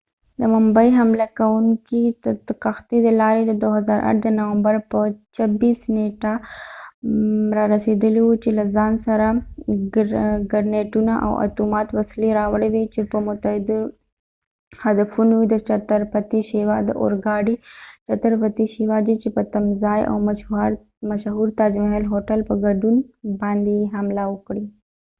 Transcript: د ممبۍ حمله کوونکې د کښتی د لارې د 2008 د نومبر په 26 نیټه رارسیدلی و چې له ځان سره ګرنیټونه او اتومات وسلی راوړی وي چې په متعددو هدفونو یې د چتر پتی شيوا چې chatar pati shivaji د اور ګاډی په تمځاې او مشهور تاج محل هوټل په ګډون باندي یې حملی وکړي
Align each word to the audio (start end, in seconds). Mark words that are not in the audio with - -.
د 0.39 0.41
ممبۍ 0.53 0.87
حمله 0.97 1.25
کوونکې 1.39 2.01
د 2.47 2.49
کښتی 2.63 2.97
د 3.03 3.07
لارې 3.21 3.41
د 3.47 3.51
2008 3.63 4.15
د 4.25 4.27
نومبر 4.39 4.75
په 4.91 4.99
26 5.37 5.95
نیټه 5.97 6.33
رارسیدلی 7.57 8.21
و 8.25 8.31
چې 8.43 8.49
له 8.59 8.65
ځان 8.75 8.93
سره 9.07 9.27
ګرنیټونه 10.51 11.13
او 11.25 11.31
اتومات 11.45 11.87
وسلی 11.97 12.29
راوړی 12.39 12.69
وي 12.73 12.83
چې 12.93 13.01
په 13.11 13.17
متعددو 13.27 13.79
هدفونو 14.83 15.35
یې 15.41 15.47
د 15.53 15.55
چتر 15.67 16.01
پتی 16.11 16.41
شيوا 16.51 16.77
چې 16.85 16.87
chatar 16.87 16.87
pati 16.87 16.87
shivaji 16.87 16.87
د 16.87 16.91
اور 17.01 17.13
ګاډی 17.25 19.17
په 19.37 19.43
تمځاې 19.53 20.01
او 20.11 20.15
مشهور 21.11 21.47
تاج 21.59 21.73
محل 21.83 22.05
هوټل 22.13 22.39
په 22.49 22.55
ګډون 22.65 22.95
باندي 23.41 23.73
یې 23.81 23.85
حملی 23.95 24.25
وکړي 24.29 24.63